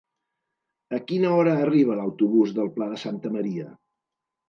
[0.99, 3.73] A quina hora arriba l'autobús del Pla de Santa Maria?